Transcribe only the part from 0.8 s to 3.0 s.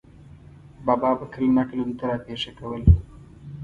بابا به کله ناکله دلته را پېښه کوله.